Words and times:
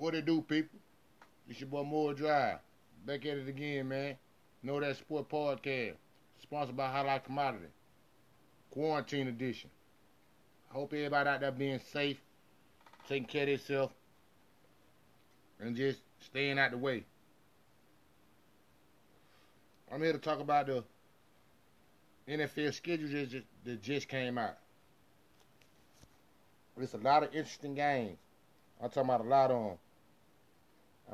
What 0.00 0.14
it 0.14 0.24
do, 0.24 0.40
people? 0.40 0.78
It's 1.46 1.60
your 1.60 1.68
boy 1.68 1.82
Moore 1.82 2.14
Drive. 2.14 2.60
Back 3.04 3.26
at 3.26 3.36
it 3.36 3.48
again, 3.48 3.86
man. 3.86 4.16
Know 4.62 4.80
that 4.80 4.96
sport 4.96 5.28
podcast. 5.28 5.96
Sponsored 6.42 6.74
by 6.74 6.90
Highlight 6.90 7.26
Commodity. 7.26 7.66
Quarantine 8.70 9.28
edition. 9.28 9.68
I 10.70 10.74
hope 10.74 10.94
everybody 10.94 11.28
out 11.28 11.40
there 11.40 11.52
being 11.52 11.80
safe, 11.92 12.16
taking 13.10 13.26
care 13.26 13.42
of 13.42 13.48
themselves, 13.48 13.92
and 15.60 15.76
just 15.76 15.98
staying 16.20 16.58
out 16.58 16.70
the 16.70 16.78
way. 16.78 17.04
I'm 19.92 20.00
here 20.00 20.14
to 20.14 20.18
talk 20.18 20.40
about 20.40 20.64
the 20.64 20.82
NFL 22.26 22.72
schedule 22.72 23.10
that 23.10 23.28
just, 23.28 23.46
that 23.64 23.82
just 23.82 24.08
came 24.08 24.38
out. 24.38 24.56
There's 26.74 26.94
a 26.94 26.96
lot 26.96 27.22
of 27.22 27.34
interesting 27.34 27.74
games. 27.74 28.16
I'm 28.82 28.88
talking 28.88 29.02
about 29.02 29.20
a 29.20 29.28
lot 29.28 29.50
of 29.50 29.62
them. 29.62 29.78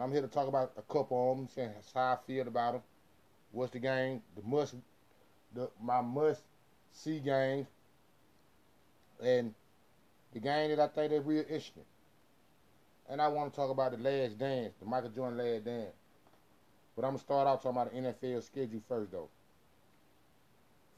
I'm 0.03 0.13
here 0.13 0.23
to 0.23 0.29
talk 0.29 0.49
about 0.49 0.73
a 0.77 0.83
couple 0.83 1.33
of 1.33 1.39
them, 1.39 1.49
saying 1.49 1.71
how 1.95 2.13
I 2.13 2.17
feel 2.27 2.47
about 2.47 2.73
them. 2.75 2.83
What's 3.53 3.73
the 3.73 3.79
game? 3.79 4.23
The 4.37 4.43
must, 4.43 4.75
the 5.55 5.71
my 5.83 6.01
must 6.01 6.43
see 6.93 7.19
games, 7.19 7.67
and 9.23 9.55
the 10.33 10.41
game 10.41 10.71
that 10.71 10.81
I 10.81 10.89
think 10.89 11.13
is 11.13 11.25
real 11.25 11.41
interesting. 11.43 11.85
And 13.09 13.23
I 13.23 13.29
want 13.29 13.53
to 13.53 13.57
talk 13.57 13.71
about 13.71 13.93
the 13.93 13.99
Last 13.99 14.39
Dance, 14.39 14.75
the 14.81 14.87
Michael 14.87 15.11
Jordan 15.11 15.39
Last 15.39 15.65
Dance. 15.65 15.95
But 16.95 17.05
I'm 17.05 17.13
gonna 17.13 17.19
start 17.21 17.47
off 17.47 17.63
talking 17.63 17.81
about 17.81 17.93
the 17.93 18.27
NFL 18.29 18.43
schedule 18.43 18.83
first, 18.89 19.13
though. 19.13 19.29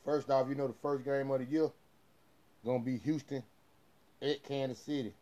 First 0.05 0.31
off, 0.31 0.49
you 0.49 0.55
know 0.55 0.69
the 0.69 0.75
first 0.83 1.05
game 1.05 1.31
of 1.31 1.41
the 1.41 1.45
year 1.45 1.69
gonna 2.65 2.83
be 2.83 2.99
Houston 2.99 3.43
at 4.21 4.43
Kansas 4.45 4.79
City. 4.79 5.15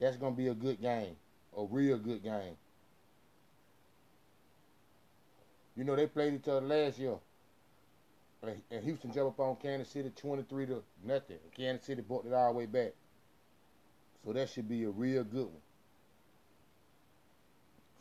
That's 0.00 0.16
gonna 0.16 0.34
be 0.34 0.48
a 0.48 0.54
good 0.54 0.80
game, 0.80 1.16
a 1.56 1.64
real 1.64 1.98
good 1.98 2.22
game. 2.22 2.56
You 5.76 5.84
know 5.84 5.94
they 5.94 6.06
played 6.06 6.34
each 6.34 6.48
other 6.48 6.66
last 6.66 6.98
year, 6.98 7.16
and 8.42 8.84
Houston 8.84 9.12
jumped 9.12 9.38
up 9.38 9.40
on 9.40 9.56
Kansas 9.56 9.88
City 9.88 10.10
23 10.16 10.66
to 10.66 10.82
nothing. 11.04 11.38
Kansas 11.54 11.86
City 11.86 12.00
brought 12.00 12.24
it 12.24 12.32
all 12.32 12.52
the 12.52 12.58
way 12.58 12.66
back, 12.66 12.92
so 14.24 14.32
that 14.32 14.48
should 14.48 14.68
be 14.68 14.84
a 14.84 14.90
real 14.90 15.22
good 15.22 15.44
one. 15.44 15.62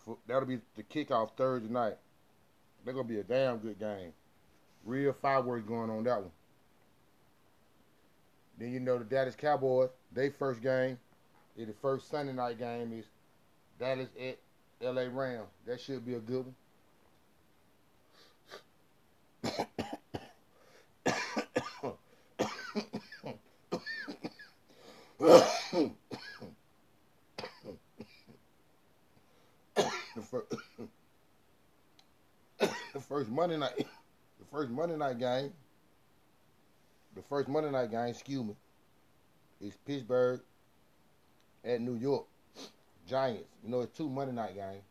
For, 0.06 0.18
that'll 0.26 0.48
be 0.48 0.60
the 0.76 0.84
kickoff 0.84 1.32
Thursday 1.36 1.70
night. 1.70 1.96
They're 2.86 2.94
gonna 2.94 3.08
be 3.08 3.20
a 3.20 3.24
damn 3.24 3.58
good 3.58 3.78
game. 3.78 4.14
Real 4.86 5.14
fireworks 5.14 5.68
going 5.68 5.90
on 5.90 6.04
that 6.06 6.22
one. 6.22 6.32
Then 8.58 8.72
you 8.72 8.80
know 8.80 9.00
the 9.00 9.04
Dallas 9.04 9.36
Cowboys, 9.36 9.90
they 10.14 10.30
first 10.30 10.62
game, 10.62 10.98
is 11.58 11.68
the 11.68 11.74
first 11.82 12.10
Sunday 12.10 12.32
night 12.32 12.58
game 12.58 12.94
is 12.94 13.06
Dallas 13.80 14.08
at 14.22 14.38
LA 14.82 15.08
Rams. 15.12 15.50
That 15.66 15.82
should 15.82 16.06
be 16.06 16.14
a 16.14 16.20
good 16.20 16.46
one. 16.46 16.56
The, 25.20 25.46
first, 30.22 30.54
the 32.94 33.00
first 33.00 33.30
Monday 33.30 33.58
night, 33.58 33.78
the 33.78 34.46
first 34.52 34.70
Monday 34.70 34.98
night 34.98 35.20
game, 35.20 35.54
the 37.16 37.22
first 37.24 37.48
Monday 37.48 37.72
night 37.72 37.92
game, 37.92 38.08
excuse 38.08 38.44
me, 38.44 38.56
is 39.62 39.74
Pittsburgh 39.86 40.42
at 41.64 41.80
New 41.80 41.96
York 41.96 42.26
Giants. 43.08 43.48
You 43.64 43.70
know, 43.72 43.82
it's 43.82 43.98
two 43.98 44.10
Monday 44.10 44.34
night 44.34 44.56
games. 44.56 44.84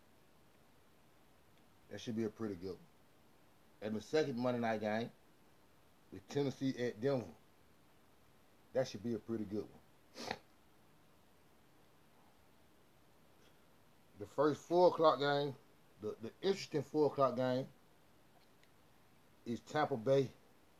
That 1.90 2.00
should 2.00 2.16
be 2.16 2.24
a 2.24 2.30
pretty 2.30 2.54
good 2.54 2.70
one. 2.70 2.78
And 3.82 3.94
the 3.94 4.00
second 4.00 4.38
Monday 4.38 4.60
night 4.60 4.80
game 4.80 5.10
is 6.14 6.22
Tennessee 6.30 6.74
at 6.80 7.00
Denver. 7.00 7.26
That 8.72 8.88
should 8.88 9.04
be 9.04 9.14
a 9.14 9.18
pretty 9.18 9.44
good 9.44 9.60
one. 9.60 9.83
The 14.20 14.26
first 14.36 14.60
four 14.60 14.88
o'clock 14.88 15.18
game, 15.18 15.54
the, 16.00 16.14
the 16.22 16.30
interesting 16.42 16.82
four 16.82 17.06
o'clock 17.06 17.36
game 17.36 17.66
is 19.44 19.60
Tampa 19.60 19.96
Bay 19.96 20.30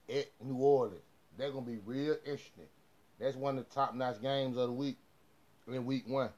at 0.08 0.26
New 0.42 0.56
Orleans. 0.56 1.02
They're 1.36 1.50
gonna 1.50 1.66
be 1.66 1.78
real 1.84 2.16
interesting. 2.24 2.64
That's 3.18 3.36
one 3.36 3.58
of 3.58 3.68
the 3.68 3.74
top 3.74 3.94
notch 3.94 4.20
games 4.22 4.56
of 4.56 4.68
the 4.68 4.72
week 4.72 4.98
in 5.68 5.84
week 5.84 6.04
one. 6.06 6.30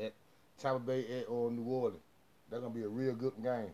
At 0.00 0.14
Tampa 0.58 0.80
Bay 0.80 1.20
at 1.20 1.28
or 1.28 1.50
New 1.50 1.64
Orleans. 1.64 2.02
They're 2.50 2.60
gonna 2.60 2.74
be 2.74 2.82
a 2.82 2.88
real 2.88 3.14
good 3.14 3.34
game. 3.42 3.72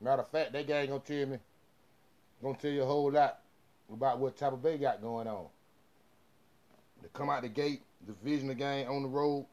Matter 0.00 0.22
of 0.22 0.30
fact, 0.30 0.52
that 0.52 0.66
game 0.66 0.88
gonna 0.88 1.00
tell 1.00 1.26
me, 1.26 1.38
gonna 2.42 2.56
tell 2.56 2.70
you 2.70 2.82
a 2.82 2.86
whole 2.86 3.10
lot 3.10 3.40
about 3.92 4.18
what 4.18 4.36
Tampa 4.36 4.56
Bay 4.56 4.78
got 4.78 5.02
going 5.02 5.26
on. 5.26 5.46
To 7.02 7.08
come 7.12 7.30
out 7.30 7.42
the 7.42 7.48
gate, 7.48 7.82
division 8.06 8.52
game 8.54 8.88
on 8.88 9.02
the 9.02 9.08
road, 9.08 9.46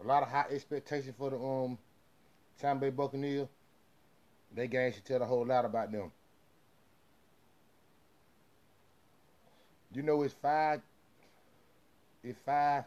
a 0.00 0.06
lot 0.06 0.22
of 0.22 0.28
high 0.28 0.46
expectation 0.50 1.12
for 1.16 1.30
the 1.30 1.36
um 1.36 1.78
Tampa 2.60 2.86
Bay 2.86 2.90
Buccaneers. 2.90 3.48
They 4.54 4.68
game 4.68 4.92
should 4.92 5.04
tell 5.04 5.22
a 5.22 5.26
whole 5.26 5.46
lot 5.46 5.64
about 5.64 5.92
them. 5.92 6.10
You 9.92 10.02
know 10.02 10.22
it's 10.22 10.34
five. 10.34 10.80
It's 12.22 12.38
five. 12.44 12.84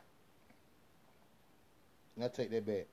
I 2.21 2.27
take 2.27 2.51
that 2.51 2.65
back. 2.65 2.87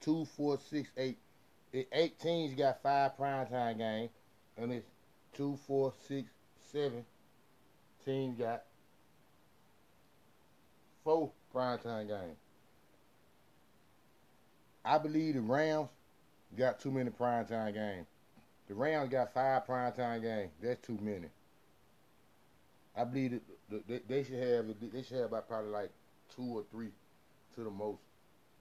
Two, 0.00 0.24
four, 0.36 0.58
six, 0.58 0.90
eight. 0.96 1.18
It 1.72 1.88
eight 1.92 2.18
teams 2.18 2.54
got 2.54 2.82
five 2.82 3.16
primetime 3.16 3.78
games, 3.78 4.10
and 4.56 4.72
it's 4.72 4.86
two, 5.32 5.56
four, 5.66 5.92
six, 6.08 6.28
seven 6.72 7.04
teams 8.04 8.38
got 8.38 8.64
four 11.04 11.30
primetime 11.54 12.08
games. 12.08 12.36
I 14.84 14.98
believe 14.98 15.34
the 15.34 15.40
Rams 15.40 15.88
got 16.56 16.80
too 16.80 16.90
many 16.90 17.10
primetime 17.10 17.74
games. 17.74 18.06
The 18.68 18.74
Rams 18.74 19.10
got 19.10 19.34
five 19.34 19.66
primetime 19.66 20.22
games. 20.22 20.50
That's 20.62 20.86
too 20.86 20.98
many. 21.00 21.28
I 22.96 23.04
believe 23.04 23.40
that 23.70 23.88
they, 23.88 24.00
they 24.08 24.24
should 24.24 24.42
have 24.42 24.66
they 24.92 25.02
should 25.02 25.18
have 25.18 25.26
about 25.26 25.48
probably 25.48 25.70
like 25.70 25.90
two 26.34 26.58
or 26.58 26.64
three 26.70 26.90
to 27.54 27.64
the 27.64 27.70
most, 27.70 28.00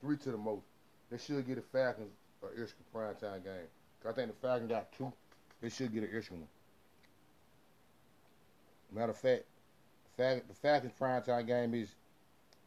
three 0.01 0.17
to 0.17 0.31
the 0.31 0.37
most. 0.37 0.63
They 1.09 1.17
should 1.17 1.45
get 1.47 1.55
the 1.55 1.61
Falcons 1.61 2.11
an 2.43 2.49
extra 2.61 2.79
primetime 2.93 3.43
game. 3.43 3.67
I 4.07 4.11
think 4.13 4.29
the 4.29 4.47
Falcons 4.47 4.69
got 4.69 4.91
two. 4.93 5.11
They 5.61 5.69
should 5.69 5.93
get 5.93 6.03
an 6.03 6.09
extra 6.15 6.35
one. 6.35 6.47
Matter 8.91 9.11
of 9.11 9.17
fact, 9.17 9.43
the 10.17 10.41
Falcons 10.61 10.93
primetime 10.99 11.45
game 11.45 11.73
is 11.73 11.89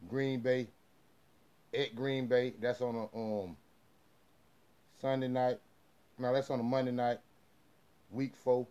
Green 0.09 0.39
Bay 0.39 0.67
at 1.73 1.95
Green 1.95 2.27
Bay. 2.27 2.53
That's 2.59 2.81
on 2.81 2.95
a 2.95 3.17
um 3.17 3.57
Sunday 4.99 5.27
night. 5.27 5.59
No, 6.17 6.33
that's 6.33 6.49
on 6.49 6.59
a 6.59 6.63
Monday 6.63 6.91
night, 6.91 7.19
week 8.11 8.35
four. 8.35 8.67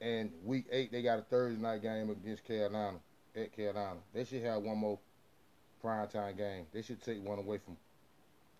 And 0.00 0.32
week 0.44 0.66
eight, 0.72 0.90
they 0.90 1.02
got 1.02 1.18
a 1.18 1.22
Thursday 1.22 1.60
night 1.60 1.82
game 1.82 2.08
against 2.08 2.44
Carolina 2.44 2.98
at 3.36 3.52
Carolina. 3.54 3.98
They 4.14 4.24
should 4.24 4.42
have 4.42 4.62
one 4.62 4.78
more 4.78 4.98
primetime 5.84 6.36
game. 6.36 6.66
They 6.72 6.82
should 6.82 7.02
take 7.02 7.22
one 7.22 7.38
away 7.38 7.58
from 7.58 7.76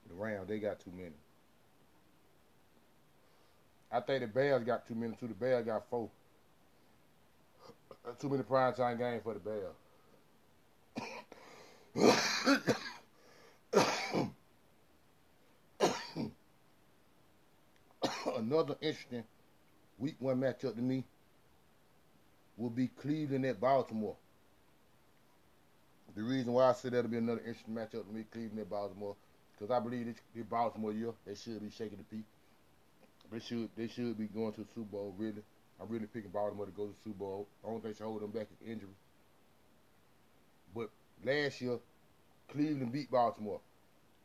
the 0.06 0.14
Rams. 0.14 0.48
They 0.48 0.58
got 0.58 0.80
too 0.80 0.92
many. 0.94 1.14
I 3.90 4.00
think 4.00 4.20
the 4.20 4.28
Bears 4.28 4.62
got 4.64 4.86
too 4.86 4.94
many 4.94 5.14
too. 5.14 5.28
The 5.28 5.34
Bears 5.34 5.64
got 5.64 5.88
four. 5.88 6.10
Too 8.20 8.28
many 8.28 8.42
primetime 8.42 8.98
games 8.98 9.22
for 9.22 9.34
the 9.34 9.40
Bears. 9.40 9.74
Another 18.36 18.76
interesting 18.80 19.24
week 19.98 20.14
one 20.18 20.40
matchup 20.40 20.76
to 20.76 20.80
me 20.80 21.04
will 22.56 22.70
be 22.70 22.88
Cleveland 22.88 23.44
at 23.44 23.60
Baltimore. 23.60 24.16
The 26.14 26.22
reason 26.22 26.52
why 26.52 26.70
I 26.70 26.72
say 26.74 26.90
that'll 26.90 27.10
be 27.10 27.18
another 27.18 27.40
interesting 27.40 27.74
matchup 27.74 28.06
to 28.06 28.12
me, 28.12 28.24
Cleveland 28.30 28.60
at 28.60 28.70
Baltimore, 28.70 29.16
because 29.52 29.74
I 29.74 29.80
believe 29.80 30.06
this, 30.06 30.44
Baltimore 30.44 30.92
year 30.92 31.12
they 31.26 31.34
should 31.34 31.60
be 31.60 31.70
shaking 31.70 31.98
the 31.98 32.04
peak. 32.04 32.24
They 33.32 33.40
should 33.40 33.68
they 33.76 33.88
should 33.88 34.18
be 34.18 34.26
going 34.26 34.52
to 34.52 34.60
the 34.62 34.68
Super 34.74 34.90
Bowl. 34.92 35.14
Really, 35.16 35.42
I'm 35.80 35.88
really 35.88 36.06
picking 36.06 36.30
Baltimore 36.30 36.66
to 36.66 36.72
go 36.72 36.86
to 36.86 36.92
the 36.92 36.98
Super 37.04 37.18
Bowl. 37.18 37.48
I 37.64 37.68
don't 37.68 37.82
think 37.82 37.96
should 37.96 38.06
hold 38.06 38.22
them 38.22 38.30
back 38.30 38.48
is 38.50 38.68
injury. 38.68 38.90
Last 41.24 41.60
year, 41.60 41.78
Cleveland 42.48 42.92
beat 42.92 43.10
Baltimore 43.10 43.60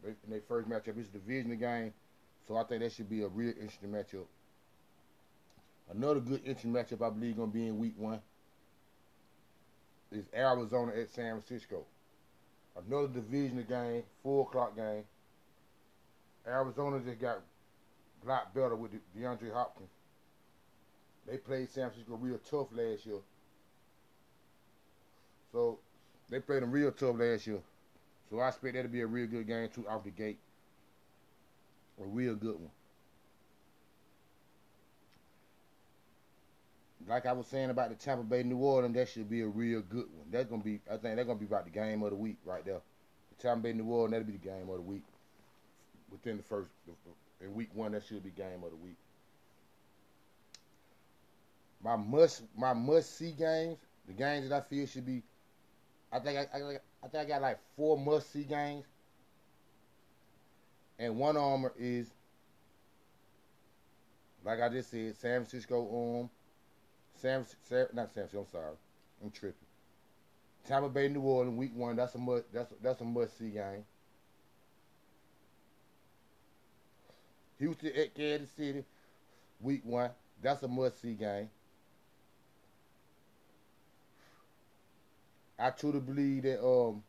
in 0.03 0.15
their 0.29 0.41
first 0.47 0.69
matchup. 0.69 0.97
It's 0.97 1.09
a 1.09 1.13
division 1.13 1.57
game, 1.57 1.93
so 2.47 2.55
I 2.57 2.63
think 2.63 2.81
that 2.81 2.91
should 2.91 3.09
be 3.09 3.23
a 3.23 3.27
real 3.27 3.49
interesting 3.49 3.89
matchup. 3.89 4.25
Another 5.91 6.19
good 6.19 6.41
interesting 6.45 6.73
matchup 6.73 7.05
I 7.05 7.09
believe 7.09 7.37
going 7.37 7.51
to 7.51 7.53
be 7.53 7.67
in 7.67 7.77
week 7.77 7.93
one 7.97 8.19
is 10.11 10.25
Arizona 10.33 10.93
at 10.93 11.11
San 11.11 11.39
Francisco. 11.39 11.85
another 12.75 13.07
division 13.07 13.63
game, 13.67 14.03
four 14.23 14.47
o'clock 14.47 14.75
game. 14.75 15.03
Arizona 16.47 16.99
just 16.99 17.19
got 17.19 17.37
a 18.23 18.27
lot 18.27 18.53
better 18.53 18.75
with 18.75 18.91
DeAndre 19.17 19.53
Hopkins. 19.53 19.89
They 21.27 21.37
played 21.37 21.69
San 21.69 21.89
Francisco 21.89 22.15
real 22.15 22.39
tough 22.49 22.67
last 22.71 23.05
year. 23.05 23.19
So 25.51 25.79
they 26.29 26.39
played 26.39 26.63
them 26.63 26.71
real 26.71 26.91
tough 26.91 27.17
last 27.17 27.47
year. 27.47 27.61
So 28.29 28.39
I 28.39 28.49
expect 28.49 28.75
that 28.75 28.83
to 28.83 28.89
be 28.89 29.01
a 29.01 29.07
real 29.07 29.27
good 29.27 29.47
game 29.47 29.69
too 29.69 29.87
off 29.87 30.03
the 30.03 30.09
gate. 30.09 30.39
A 32.01 32.05
real 32.05 32.35
good 32.35 32.55
one. 32.55 32.71
Like 37.07 37.27
I 37.27 37.33
was 37.33 37.45
saying 37.47 37.69
about 37.69 37.89
the 37.89 37.95
Tampa 37.95 38.23
Bay 38.23 38.41
New 38.41 38.57
Orleans, 38.57 38.95
that 38.95 39.07
should 39.07 39.29
be 39.29 39.41
a 39.41 39.47
real 39.47 39.81
good 39.81 40.07
one. 40.11 40.27
That's 40.31 40.49
gonna 40.49 40.63
be 40.63 40.79
I 40.89 40.97
think 40.97 41.15
that's 41.15 41.27
gonna 41.27 41.39
be 41.39 41.45
about 41.45 41.65
the 41.65 41.71
game 41.71 42.01
of 42.01 42.09
the 42.09 42.15
week 42.15 42.37
right 42.45 42.65
there. 42.65 42.81
The 43.37 43.43
Tampa 43.43 43.63
Bay 43.63 43.73
New 43.73 43.85
Orleans, 43.85 44.11
that'll 44.11 44.25
be 44.25 44.33
the 44.33 44.39
game 44.39 44.69
of 44.69 44.75
the 44.75 44.81
week. 44.81 45.03
Within 46.11 46.37
the 46.37 46.43
first 46.43 46.69
in 47.41 47.53
week 47.53 47.69
one, 47.73 47.91
that 47.91 48.03
should 48.03 48.23
be 48.23 48.31
game 48.31 48.63
of 48.63 48.71
the 48.71 48.77
week. 48.77 48.97
My 51.83 51.95
must 51.95 52.41
my 52.57 52.73
must 52.73 53.17
see 53.17 53.31
games, 53.31 53.77
the 54.07 54.13
games 54.13 54.49
that 54.49 54.55
I 54.55 54.61
feel 54.61 54.87
should 54.87 55.05
be 55.05 55.21
I 56.11 56.19
think 56.19 56.37
I, 56.37 56.57
I, 56.57 57.07
think 57.07 57.25
I 57.25 57.25
got 57.25 57.41
like 57.41 57.59
four 57.75 57.97
must 57.97 58.31
see 58.31 58.43
games. 58.43 58.85
And 60.97 61.17
one 61.17 61.35
armor 61.35 61.73
is 61.77 62.13
like 64.43 64.61
I 64.61 64.69
just 64.69 64.91
said, 64.91 65.15
San 65.17 65.41
Francisco 65.41 66.21
um 66.21 66.29
Sam, 67.15 67.45
Sam 67.63 67.87
not 67.93 68.13
San 68.13 68.27
Francisco, 68.27 68.41
I'm 68.41 68.51
sorry. 68.51 68.75
I'm 69.23 69.31
tripping. 69.31 69.67
Tampa 70.67 70.89
Bay 70.89 71.07
New 71.09 71.21
Orleans 71.21 71.57
week 71.57 71.75
one, 71.75 71.95
that's 71.95 72.15
a 72.15 72.17
must 72.17 72.51
that's 72.53 72.73
that's 72.81 73.01
a 73.01 73.05
must 73.05 73.37
see 73.37 73.49
game. 73.49 73.83
Houston 77.59 77.91
at 77.95 78.13
Kansas 78.13 78.49
City, 78.51 78.83
week 79.61 79.81
one. 79.83 80.09
That's 80.41 80.61
a 80.63 80.67
must 80.67 81.01
see 81.01 81.13
game. 81.13 81.49
I 85.57 85.69
truly 85.69 85.99
believe 85.99 86.43
that 86.43 86.59
um 86.59 87.03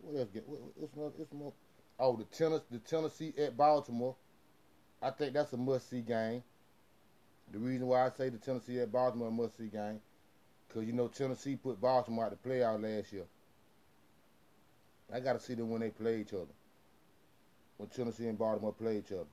what 0.00 0.18
else 0.18 0.28
get 0.32 0.44
what's 0.46 0.94
more, 0.94 1.12
what's 1.16 1.32
more 1.32 1.52
oh 1.98 2.16
the 2.16 2.24
Tennessee 2.24 2.64
the 2.70 2.78
Tennessee 2.78 3.32
at 3.38 3.56
Baltimore. 3.56 4.16
I 5.02 5.10
think 5.10 5.32
that's 5.32 5.52
a 5.52 5.56
must 5.56 5.88
see 5.88 6.02
game. 6.02 6.42
The 7.52 7.58
reason 7.58 7.86
why 7.86 8.06
I 8.06 8.10
say 8.10 8.28
the 8.28 8.38
Tennessee 8.38 8.78
at 8.80 8.92
Baltimore 8.92 9.30
must 9.30 9.56
see 9.56 9.68
game, 9.68 10.00
because 10.68 10.84
you 10.84 10.92
know 10.92 11.08
Tennessee 11.08 11.56
put 11.56 11.80
Baltimore 11.80 12.26
out 12.26 12.42
the 12.42 12.48
playoff 12.48 12.82
last 12.82 13.12
year. 13.12 13.24
I 15.12 15.20
got 15.20 15.32
to 15.32 15.40
see 15.40 15.54
them 15.54 15.70
when 15.70 15.80
they 15.80 15.90
play 15.90 16.20
each 16.20 16.32
other. 16.32 16.52
When 17.78 17.88
Tennessee 17.88 18.28
and 18.28 18.38
Baltimore 18.38 18.72
play 18.72 18.98
each 18.98 19.10
other. 19.10 19.24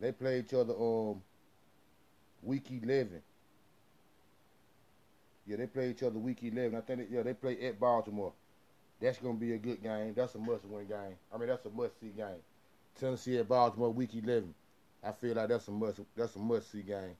They 0.00 0.12
play 0.12 0.40
each 0.40 0.54
other 0.54 0.74
um 0.74 1.20
week 2.42 2.70
eleven. 2.70 3.22
Yeah, 5.46 5.56
they 5.56 5.66
play 5.66 5.90
each 5.90 6.02
other 6.02 6.18
week 6.18 6.42
11. 6.42 6.76
I 6.76 6.80
think, 6.80 7.10
they, 7.10 7.16
yeah, 7.16 7.22
they 7.22 7.34
play 7.34 7.60
at 7.66 7.78
Baltimore. 7.78 8.32
That's 9.00 9.18
going 9.18 9.34
to 9.34 9.40
be 9.40 9.52
a 9.52 9.58
good 9.58 9.82
game. 9.82 10.14
That's 10.14 10.34
a 10.34 10.38
must-win 10.38 10.86
game. 10.86 11.16
I 11.32 11.36
mean, 11.36 11.48
that's 11.48 11.66
a 11.66 11.70
must-see 11.70 12.12
game. 12.16 12.40
Tennessee 12.98 13.38
at 13.38 13.48
Baltimore, 13.48 13.92
week 13.92 14.14
11. 14.14 14.54
I 15.02 15.12
feel 15.12 15.34
like 15.34 15.48
that's 15.48 15.68
a 15.68 15.70
must. 15.70 16.00
That's 16.16 16.34
a 16.36 16.38
must-see 16.38 16.82
game. 16.82 17.16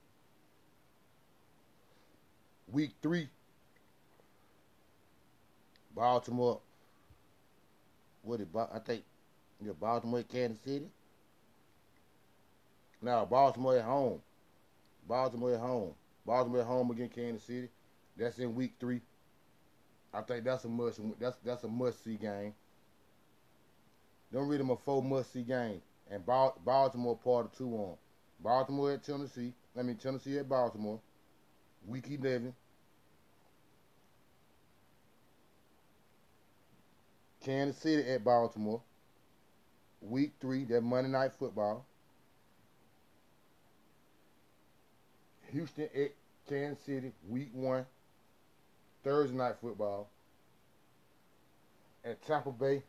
Week 2.73 2.93
three, 3.03 3.29
Baltimore. 5.95 6.61
What 8.23 8.41
it? 8.41 8.49
I 8.55 8.79
think, 8.79 9.03
yeah, 9.63 9.73
Baltimore, 9.79 10.23
Kansas 10.23 10.63
City. 10.65 10.87
Now 13.03 13.27
Baltimore 13.27 13.77
at 13.77 13.85
home. 13.85 14.21
Baltimore 15.07 15.53
at 15.53 15.61
home. 15.61 15.93
Baltimore 16.25 16.61
at 16.61 16.67
home 16.67 16.91
against 16.91 17.15
Kansas 17.15 17.45
City. 17.45 17.69
That's 18.17 18.39
in 18.39 18.55
week 18.55 18.75
three. 18.79 19.01
I 20.13 20.23
think 20.23 20.45
that's 20.45 20.65
a 20.65 20.69
must. 20.69 21.01
That's 21.19 21.37
that's 21.45 21.65
a 21.65 21.69
must 21.69 22.05
see 22.05 22.15
game. 22.15 22.55
Don't 24.33 24.49
read 24.49 24.61
them 24.61 24.71
a 24.71 24.77
four 24.77 25.03
must 25.03 25.33
see 25.33 25.43
game. 25.43 25.83
And 26.11 26.25
Baltimore 26.25 27.17
part 27.17 27.47
of 27.47 27.53
two 27.57 27.71
on. 27.75 27.97
Baltimore 28.41 28.93
at 28.93 29.03
Tennessee. 29.03 29.53
I 29.77 29.83
mean 29.83 29.97
Tennessee 29.97 30.39
at 30.39 30.49
Baltimore. 30.49 31.01
Week 31.87 32.07
eleven. 32.11 32.55
Kansas 37.45 37.81
City 37.83 38.09
at 38.11 38.25
Baltimore. 38.25 38.81
Week 40.01 40.33
three, 40.41 40.65
that 40.65 40.83
Monday 40.83 41.11
night 41.11 41.33
football. 41.39 41.85
Houston 45.53 45.89
at 45.95 46.13
Kansas 46.49 46.85
City, 46.85 47.13
week 47.29 47.51
one. 47.53 47.87
Thursday 49.05 49.37
night 49.37 49.57
football 49.61 50.09
at 52.05 52.23
Tampa 52.23 52.51
Bay 52.51 52.83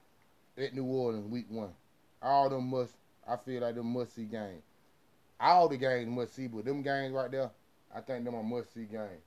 at 0.58 0.74
New 0.74 0.86
Orleans 0.86 1.28
week 1.28 1.46
one. 1.50 1.72
All 2.22 2.50
them 2.50 2.70
must 2.70 2.94
I 3.28 3.36
feel 3.36 3.62
like 3.62 3.76
them 3.76 3.88
must 3.88 4.16
see 4.16 4.24
games. 4.24 4.64
All 5.40 5.68
the 5.68 5.78
games 5.78 6.08
must 6.08 6.36
see, 6.36 6.48
but 6.48 6.64
them 6.64 6.82
games 6.82 7.14
right 7.14 7.30
there, 7.30 7.52
I 7.94 8.00
think 8.00 8.24
them 8.24 8.36
are 8.36 8.44
must 8.44 8.74
see 8.74 8.86
games. 8.86 9.22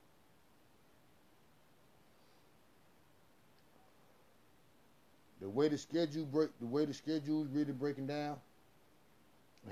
The 5.41 5.49
way 5.49 5.69
the 5.69 5.79
schedule 5.79 6.25
break 6.25 6.51
the 6.59 6.67
way 6.67 6.87
the 6.87 6.95
schedule 6.95 7.45
is 7.45 7.51
really 7.51 7.73
breaking 7.73 8.07
down, 8.07 8.37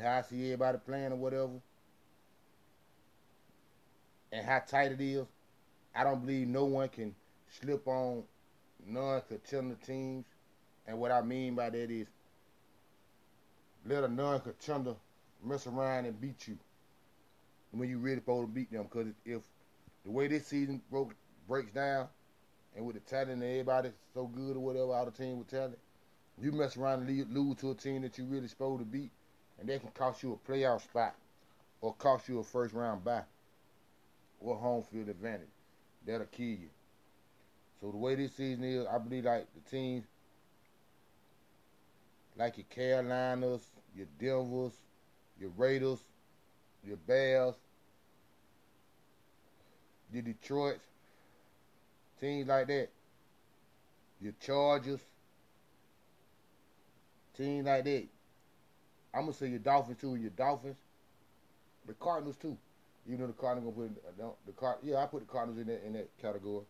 how 0.00 0.18
I 0.18 0.22
see 0.22 0.44
everybody 0.44 0.78
playing 0.86 1.12
or 1.12 1.16
whatever, 1.16 1.50
and 4.30 4.46
how 4.46 4.60
tight 4.60 4.92
it 4.92 5.00
is, 5.00 5.26
I 5.96 6.04
don't 6.04 6.20
believe 6.20 6.46
no 6.46 6.66
one 6.66 6.90
can 6.90 7.14
slip 7.48 7.88
on 7.88 8.22
non-contender 8.86 9.76
teams. 9.86 10.26
And 10.86 10.98
what 10.98 11.10
I 11.10 11.22
mean 11.22 11.54
by 11.54 11.70
that 11.70 11.90
is 11.90 12.06
let 13.86 14.04
a 14.04 14.08
non-contender 14.08 14.94
mess 15.42 15.66
around 15.66 16.04
and 16.04 16.20
beat 16.20 16.46
you 16.46 16.58
when 17.70 17.88
you 17.88 17.98
really 17.98 18.16
supposed 18.16 18.48
to 18.48 18.54
beat 18.54 18.70
them. 18.70 18.82
Because 18.82 19.08
if 19.24 19.40
the 20.04 20.10
way 20.10 20.28
this 20.28 20.46
season 20.46 20.82
broke, 20.90 21.14
breaks 21.48 21.72
down, 21.72 22.08
and 22.76 22.84
with 22.84 22.94
the 22.94 23.00
talent 23.00 23.30
and 23.30 23.42
everybody 23.42 23.90
so 24.12 24.26
good 24.26 24.56
or 24.56 24.60
whatever, 24.60 24.92
all 24.92 25.06
the 25.06 25.10
team 25.10 25.38
with 25.38 25.48
talent, 25.48 25.78
you 26.40 26.52
mess 26.52 26.76
around 26.76 27.08
and 27.08 27.34
lose 27.34 27.56
to 27.56 27.70
a 27.70 27.74
team 27.74 28.02
that 28.02 28.18
you 28.18 28.24
really 28.24 28.48
supposed 28.48 28.80
to 28.80 28.84
beat, 28.84 29.10
and 29.58 29.68
that 29.68 29.80
can 29.80 29.90
cost 29.92 30.22
you 30.22 30.34
a 30.34 30.50
playoff 30.50 30.82
spot 30.82 31.14
or 31.80 31.94
cost 31.94 32.28
you 32.28 32.38
a 32.38 32.44
first 32.44 32.74
round 32.74 33.02
bye 33.02 33.22
or 34.40 34.54
home 34.56 34.82
field 34.82 35.08
advantage 35.08 35.48
that'll 36.06 36.26
kill 36.26 36.46
you. 36.46 36.70
So 37.80 37.90
the 37.90 37.96
way 37.96 38.14
this 38.14 38.32
season 38.34 38.64
is, 38.64 38.86
I 38.86 38.98
believe 38.98 39.24
like 39.24 39.46
the 39.54 39.70
teams 39.70 40.04
like 42.36 42.56
your 42.58 42.66
Carolinas, 42.70 43.62
your 43.96 44.06
Denvers, 44.18 44.72
your 45.40 45.50
Raiders, 45.56 45.98
your 46.86 46.96
Bears, 46.96 47.54
your 50.12 50.22
Detroit, 50.22 50.78
teams 52.20 52.48
like 52.48 52.66
that, 52.68 52.88
your 54.20 54.32
Chargers, 54.40 55.00
teams 57.36 57.66
like 57.66 57.84
that. 57.84 58.06
I'm 59.14 59.22
gonna 59.22 59.32
say 59.32 59.48
your 59.48 59.58
Dolphins 59.58 59.98
too, 60.00 60.12
and 60.12 60.22
your 60.22 60.30
Dolphins, 60.30 60.76
the 61.86 61.94
Cardinals 61.94 62.36
too. 62.36 62.56
Even 63.06 63.20
though 63.20 63.26
the 63.28 63.32
Cardinals 63.32 63.74
gonna 63.74 63.88
put 63.88 63.96
in, 63.96 64.24
uh, 64.24 64.30
the 64.46 64.52
card, 64.52 64.78
yeah, 64.82 64.96
I 64.96 65.06
put 65.06 65.20
the 65.20 65.32
Cardinals 65.32 65.60
in 65.60 65.66
that 65.68 65.86
in 65.86 65.92
that 65.94 66.08
category. 66.20 66.64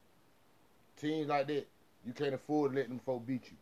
Teams 1.01 1.29
like 1.29 1.47
that, 1.47 1.67
you 2.07 2.13
can't 2.13 2.35
afford 2.35 2.73
to 2.73 2.79
let 2.79 2.89
them 2.89 2.99
folk 2.99 3.27
beat 3.27 3.51
you. 3.51 3.57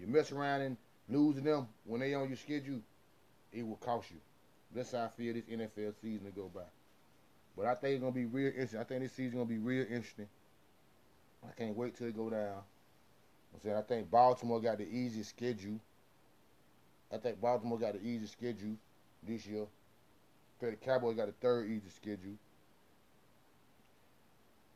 You 0.00 0.06
mess 0.06 0.32
around 0.32 0.62
and 0.62 0.76
losing 1.08 1.44
them 1.44 1.68
when 1.84 2.00
they 2.00 2.14
on 2.14 2.28
your 2.28 2.36
schedule, 2.36 2.80
it 3.52 3.66
will 3.66 3.76
cost 3.76 4.10
you. 4.10 4.18
That's 4.74 4.92
how 4.92 5.04
I 5.04 5.08
feel 5.08 5.34
this 5.34 5.44
NFL 5.44 5.94
season 6.00 6.26
to 6.26 6.32
go 6.32 6.50
by. 6.54 6.62
But 7.56 7.66
I 7.66 7.74
think 7.74 7.94
it's 7.94 8.00
gonna 8.00 8.12
be 8.12 8.24
real 8.24 8.48
interesting. 8.48 8.80
I 8.80 8.84
think 8.84 9.02
this 9.02 9.12
season 9.12 9.38
gonna 9.38 9.44
be 9.48 9.58
real 9.58 9.82
interesting. 9.82 10.28
I 11.46 11.52
can't 11.52 11.76
wait 11.76 11.96
till 11.96 12.06
it 12.06 12.16
go 12.16 12.30
down. 12.30 12.62
I'm 13.52 13.60
saying 13.62 13.76
I 13.76 13.82
think 13.82 14.10
Baltimore 14.10 14.60
got 14.60 14.78
the 14.78 14.88
easiest 14.88 15.30
schedule. 15.30 15.78
I 17.12 17.18
think 17.18 17.40
Baltimore 17.40 17.78
got 17.78 17.92
the 17.94 18.00
easiest 18.00 18.32
schedule 18.32 18.76
this 19.22 19.46
year. 19.46 19.66
The 20.70 20.76
Cowboys 20.76 21.16
got 21.16 21.28
a 21.28 21.32
third 21.32 21.70
easy 21.70 21.88
schedule. 21.94 22.36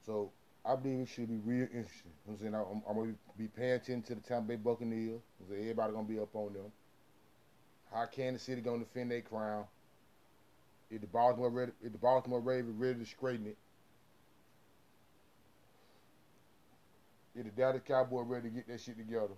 So 0.04 0.32
I 0.64 0.76
believe 0.76 1.00
it 1.00 1.08
should 1.08 1.28
be 1.28 1.38
real 1.38 1.68
interesting. 1.72 2.12
I'm 2.28 2.38
saying 2.38 2.54
I'm, 2.54 2.82
I'm 2.88 2.96
gonna 2.96 3.14
be 3.38 3.48
paying 3.48 3.72
attention 3.72 4.02
to 4.02 4.14
the 4.16 4.20
Tampa 4.20 4.48
Bay 4.48 4.56
Buccaneers. 4.56 5.20
I'm 5.40 5.48
saying 5.48 5.62
everybody 5.62 5.92
gonna 5.92 6.08
be 6.08 6.18
up 6.18 6.34
on 6.34 6.52
them. 6.52 6.72
How 7.92 8.06
Kansas 8.06 8.42
City 8.42 8.60
gonna 8.60 8.80
defend 8.80 9.10
their 9.10 9.20
crown? 9.20 9.64
If 10.90 11.00
the 11.00 11.06
Baltimore 11.06 11.50
ready, 11.50 11.72
if 11.82 11.92
the 11.92 11.98
Baltimore 11.98 12.40
Ravens 12.40 12.78
ready 12.78 13.00
to 13.00 13.06
straighten 13.06 13.46
it, 13.46 13.56
Is 17.36 17.44
the 17.44 17.50
Dallas 17.50 17.82
Cowboy 17.86 18.22
ready 18.22 18.48
to 18.48 18.54
get 18.54 18.66
that 18.68 18.80
shit 18.80 18.96
together? 18.96 19.34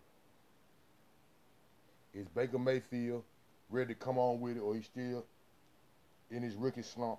Is 2.14 2.28
Baker 2.28 2.59
Mayfield 2.59 3.25
ready 3.69 3.93
to 3.93 3.99
come 3.99 4.19
on 4.19 4.40
with 4.40 4.57
it, 4.57 4.61
or 4.61 4.76
he 4.76 4.83
still 4.83 5.25
in 6.30 6.42
his 6.42 6.54
rookie 6.54 6.82
slump 6.82 7.18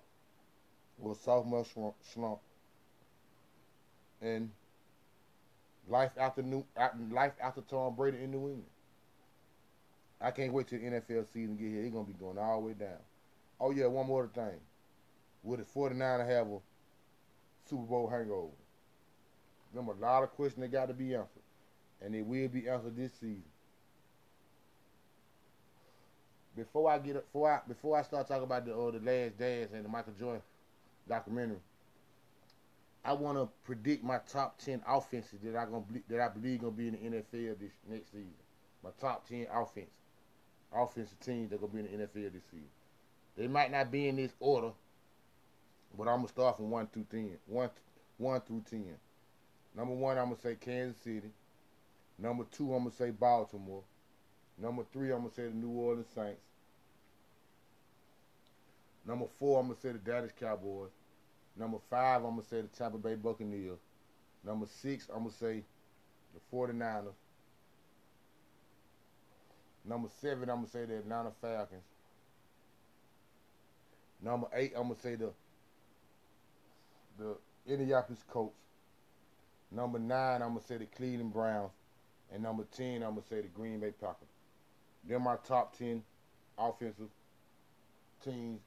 or 1.01 1.15
sophomore 1.15 1.65
slump? 2.13 2.39
And 4.21 4.51
life 5.87 6.11
after 6.17 6.41
new 6.41 6.65
life 7.11 7.33
after 7.41 7.61
Tom 7.61 7.95
Brady 7.95 8.17
in 8.23 8.31
New 8.31 8.39
England. 8.39 8.65
I 10.21 10.31
can't 10.31 10.51
wait 10.51 10.67
till 10.67 10.79
the 10.79 10.85
NFL 10.85 11.31
season 11.31 11.55
get 11.55 11.69
here. 11.69 11.83
He's 11.83 11.93
gonna 11.93 12.05
be 12.05 12.13
going 12.13 12.37
all 12.37 12.61
the 12.61 12.67
way 12.67 12.73
down. 12.73 12.99
Oh 13.59 13.71
yeah, 13.71 13.85
one 13.85 14.07
more 14.07 14.27
thing. 14.27 14.59
Would 15.43 15.61
the 15.61 15.65
49 15.65 16.19
have 16.19 16.47
a 16.47 16.59
Super 17.69 17.83
Bowl 17.83 18.09
hangover? 18.09 18.51
Them 19.73 19.87
a 19.87 19.93
lot 19.93 20.23
of 20.23 20.31
questions 20.31 20.61
that 20.61 20.71
got 20.71 20.87
to 20.87 20.93
be 20.93 21.13
answered. 21.15 21.43
And 22.01 22.13
they 22.13 22.21
will 22.21 22.47
be 22.47 22.67
answered 22.67 22.97
this 22.97 23.13
season. 23.13 23.43
Before 26.59 26.91
I 26.91 26.99
get 26.99 27.13
before 27.13 27.51
I 27.51 27.59
before 27.67 27.97
I 27.97 28.01
start 28.01 28.27
talking 28.27 28.43
about 28.43 28.65
the 28.65 28.75
uh, 28.77 28.91
the 28.91 28.99
Last 28.99 29.37
Dance 29.37 29.71
and 29.73 29.85
the 29.85 29.89
Michael 29.89 30.13
Jordan 30.19 30.41
documentary, 31.07 31.59
I 33.05 33.13
want 33.13 33.37
to 33.37 33.47
predict 33.63 34.03
my 34.03 34.19
top 34.27 34.59
ten 34.59 34.81
offenses 34.85 35.39
that 35.43 35.55
I 35.55 35.65
gonna 35.65 35.83
that 36.09 36.19
I 36.19 36.27
believe 36.27 36.59
gonna 36.59 36.73
be 36.73 36.89
in 36.89 36.93
the 36.93 37.17
NFL 37.17 37.59
this 37.59 37.71
next 37.89 38.11
season. 38.11 38.33
My 38.83 38.89
top 38.99 39.27
ten 39.27 39.47
offense, 39.53 39.89
offensive 40.73 41.19
teams 41.21 41.49
that 41.49 41.61
gonna 41.61 41.71
be 41.71 41.79
in 41.79 41.85
the 41.85 42.05
NFL 42.05 42.33
this 42.33 42.43
season. 42.51 42.67
They 43.37 43.47
might 43.47 43.71
not 43.71 43.89
be 43.89 44.09
in 44.09 44.17
this 44.17 44.33
order, 44.41 44.71
but 45.97 46.09
I'm 46.09 46.17
gonna 46.17 46.27
start 46.27 46.57
from 46.57 46.71
one 46.71 46.87
through 46.87 47.05
ten. 47.09 47.37
One, 47.47 47.69
one 48.17 48.41
through 48.41 48.65
ten. 48.69 48.95
Number 49.75 49.93
one, 49.93 50.17
I'm 50.17 50.25
gonna 50.25 50.41
say 50.41 50.55
Kansas 50.55 51.01
City. 51.01 51.31
Number 52.17 52.43
two, 52.51 52.73
I'm 52.73 52.83
gonna 52.83 52.95
say 52.95 53.11
Baltimore. 53.11 53.83
Number 54.57 54.83
three, 54.91 55.11
I'm 55.11 55.19
gonna 55.19 55.33
say 55.33 55.43
the 55.43 55.55
New 55.55 55.69
Orleans 55.69 56.07
Saints. 56.13 56.41
Number 59.05 59.25
four, 59.37 59.59
I'm 59.59 59.67
gonna 59.67 59.79
say 59.79 59.91
the 59.91 59.97
Dallas 59.99 60.31
Cowboys. 60.39 60.91
Number 61.55 61.77
five, 61.89 62.23
I'm 62.23 62.31
gonna 62.31 62.43
say 62.43 62.61
the 62.61 62.67
Tampa 62.67 62.97
Bay 62.97 63.15
Buccaneers. 63.15 63.79
Number 64.45 64.65
six, 64.65 65.07
I'm 65.09 65.23
gonna 65.23 65.31
say 65.31 65.63
the 66.33 66.55
49ers. 66.55 67.13
Number 69.85 70.09
seven, 70.21 70.49
I'm 70.49 70.57
gonna 70.57 70.67
say 70.67 70.85
the 70.85 70.97
Atlanta 70.99 71.31
Falcons. 71.41 71.83
Number 74.21 74.47
eight, 74.53 74.73
I'm 74.75 74.83
gonna 74.83 74.99
say 74.99 75.15
the 75.15 75.31
the 77.17 77.35
Indianapolis 77.67 78.23
Colts. 78.29 78.55
Number 79.71 79.99
nine, 79.99 80.41
I'm 80.41 80.49
gonna 80.49 80.61
say 80.61 80.77
the 80.77 80.85
Cleveland 80.85 81.33
Browns, 81.33 81.71
and 82.31 82.43
number 82.43 82.65
ten, 82.71 83.03
I'm 83.03 83.11
gonna 83.15 83.23
say 83.29 83.41
the 83.41 83.47
Green 83.47 83.79
Bay 83.79 83.91
Packers. 83.99 84.27
They're 85.03 85.19
my 85.19 85.37
top 85.47 85.77
ten 85.77 86.03
offensive 86.57 87.09
teams 88.23 88.59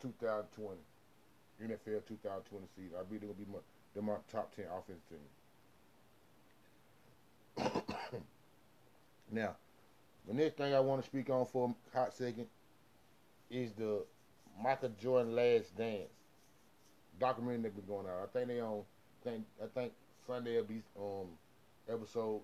for 0.00 0.08
2020, 0.08 0.80
NFL 1.62 2.06
2020 2.06 2.66
season. 2.76 2.92
I 2.98 3.02
believe 3.04 3.20
they're 3.20 3.30
gonna 3.30 3.44
be 3.44 3.52
my, 3.52 3.58
my 4.12 4.18
top 4.30 4.54
ten 4.54 4.66
offensive 4.66 5.08
team. 5.08 5.18
now, 9.32 9.56
the 10.26 10.34
next 10.34 10.56
thing 10.56 10.74
I 10.74 10.80
want 10.80 11.02
to 11.02 11.06
speak 11.06 11.30
on 11.30 11.46
for 11.46 11.74
a 11.94 11.98
hot 11.98 12.14
second 12.14 12.46
is 13.50 13.72
the 13.72 14.04
Michael 14.62 14.90
Jordan 15.00 15.34
Last 15.34 15.76
Dance 15.76 16.10
documentary 17.18 17.62
that 17.62 17.76
been 17.76 17.84
going 17.86 18.06
on. 18.06 18.22
I 18.22 18.26
think 18.32 18.48
they 18.48 18.60
on. 18.60 18.82
I 19.24 19.28
think 19.28 19.44
I 19.62 19.66
think 19.66 19.92
Sunday 20.26 20.56
will 20.56 20.64
be 20.64 20.82
um 20.98 21.26
episode 21.88 22.40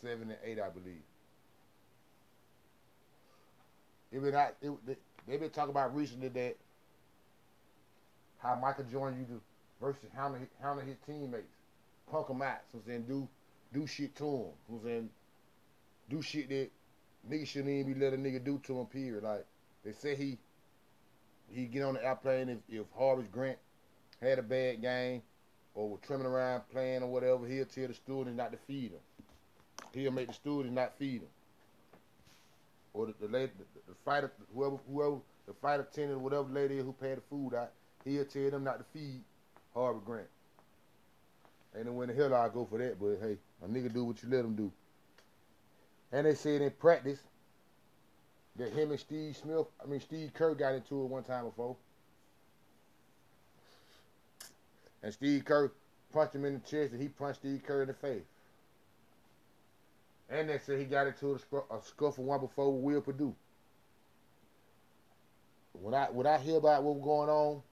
seven 0.00 0.30
and 0.30 0.38
eight, 0.44 0.60
I 0.60 0.68
believe. 0.68 1.02
It 4.12 4.20
they, 4.86 4.96
they 5.26 5.36
been 5.36 5.50
talking 5.50 5.70
about 5.70 5.94
recently 5.94 6.28
that 6.28 6.56
how 8.38 8.54
Michael 8.56 8.84
Jordan 8.90 9.18
used 9.18 9.30
to 9.30 9.40
versus 9.80 10.10
handle 10.14 10.40
handle 10.60 10.84
his 10.84 10.96
teammates, 11.06 11.54
punk 12.10 12.28
them 12.28 12.42
out. 12.42 12.60
So 12.72 12.78
saying 12.86 13.04
do 13.08 13.28
do 13.72 13.86
shit 13.86 14.14
to 14.16 14.24
him. 14.24 14.50
So 14.68 14.80
saying 14.84 15.10
do 16.08 16.22
shit 16.22 16.48
that 16.48 16.70
niggas 17.30 17.46
shouldn't 17.48 17.70
even 17.70 17.92
be 17.92 18.00
let 18.00 18.12
a 18.12 18.16
nigga 18.16 18.44
do 18.44 18.60
to 18.64 18.78
him. 18.78 18.86
Period. 18.86 19.24
Like 19.24 19.46
they 19.84 19.92
say 19.92 20.16
he 20.16 20.38
he 21.50 21.66
get 21.66 21.82
on 21.82 21.94
the 21.94 22.04
airplane 22.04 22.48
if, 22.48 22.58
if 22.68 22.86
Horace 22.92 23.28
Grant 23.30 23.58
had 24.20 24.38
a 24.38 24.42
bad 24.42 24.82
game 24.82 25.22
or 25.74 25.90
was 25.90 26.00
trimming 26.06 26.26
around 26.26 26.62
playing 26.72 27.02
or 27.02 27.08
whatever, 27.08 27.46
he'll 27.46 27.66
tell 27.66 27.86
the 27.86 27.94
students 27.94 28.36
not 28.36 28.50
to 28.52 28.58
feed 28.66 28.92
him. 28.92 29.00
He'll 29.92 30.10
make 30.10 30.28
the 30.28 30.34
students 30.34 30.74
not 30.74 30.98
feed 30.98 31.20
him. 31.20 31.28
Or 32.94 33.06
the, 33.06 33.14
the 33.20 33.28
lady, 33.28 33.52
the, 33.58 33.64
the 33.88 33.96
fighter, 34.04 34.32
whoever, 34.54 34.78
whoever, 34.90 35.16
the 35.46 35.52
flight 35.52 35.80
attendant, 35.80 36.20
whatever 36.20 36.48
lady 36.50 36.78
who 36.78 36.92
paid 36.92 37.18
the 37.18 37.22
food 37.28 37.54
out, 37.54 37.72
he'll 38.06 38.24
tell 38.24 38.50
them 38.50 38.64
not 38.64 38.78
to 38.78 38.84
feed 38.92 39.20
Harvey 39.74 40.00
Grant. 40.04 40.28
And 41.74 41.86
then 41.86 41.94
when 41.96 42.08
the 42.08 42.14
hell 42.14 42.34
I 42.34 42.48
go 42.48 42.64
for 42.64 42.78
that, 42.78 42.98
but 42.98 43.18
hey, 43.20 43.36
a 43.62 43.68
nigga 43.68 43.92
do 43.92 44.04
what 44.04 44.22
you 44.22 44.30
let 44.30 44.44
him 44.44 44.54
do. 44.54 44.72
And 46.12 46.26
they 46.26 46.34
said 46.34 46.62
in 46.62 46.70
practice 46.70 47.18
that 48.56 48.72
him 48.72 48.90
and 48.90 49.00
Steve 49.00 49.36
Smith, 49.36 49.66
I 49.82 49.86
mean 49.86 50.00
Steve 50.00 50.32
Kerr 50.32 50.54
got 50.54 50.74
into 50.74 51.02
it 51.02 51.06
one 51.06 51.24
time 51.24 51.44
before. 51.44 51.76
And 55.02 55.12
Steve 55.12 55.44
Kerr 55.44 55.72
punched 56.12 56.34
him 56.34 56.44
in 56.44 56.54
the 56.54 56.60
chest, 56.60 56.92
and 56.92 57.02
he 57.02 57.08
punched 57.08 57.40
Steve 57.40 57.62
Kerr 57.66 57.82
in 57.82 57.88
the 57.88 57.94
face. 57.94 58.24
And 60.30 60.48
they 60.48 60.58
said 60.58 60.78
he 60.78 60.84
got 60.84 61.06
into 61.06 61.34
a, 61.34 61.74
a 61.74 61.82
scuffle 61.82 62.24
one 62.24 62.40
before 62.40 62.72
with 62.72 62.82
Will 62.82 63.00
Perdue. 63.00 63.34
When 65.74 65.94
I 65.94 66.06
when 66.06 66.26
I 66.26 66.38
hear 66.38 66.56
about 66.56 66.82
what's 66.82 67.04
going 67.04 67.28
on, 67.28 67.62